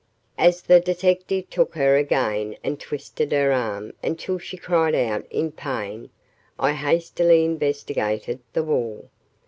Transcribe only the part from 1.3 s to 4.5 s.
took her again and twisted her arm until